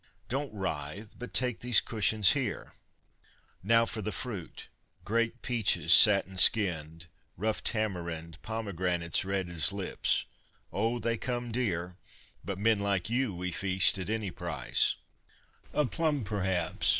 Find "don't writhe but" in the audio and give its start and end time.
0.29-1.31